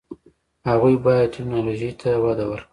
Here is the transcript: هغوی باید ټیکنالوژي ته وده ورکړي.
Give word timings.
هغوی 0.69 0.95
باید 1.05 1.31
ټیکنالوژي 1.35 1.91
ته 2.01 2.09
وده 2.23 2.45
ورکړي. 2.47 2.67